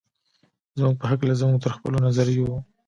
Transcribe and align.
زموږ 0.79 0.95
په 1.01 1.05
هکله 1.11 1.33
زموږ 1.41 1.57
تر 1.63 1.71
خپلو 1.77 1.97
نظریو. 2.07 2.47